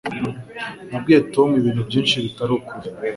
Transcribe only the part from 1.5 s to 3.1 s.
ibintu byinshi bitari ukuri.